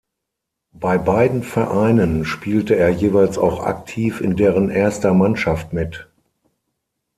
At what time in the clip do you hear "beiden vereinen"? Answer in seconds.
0.97-2.25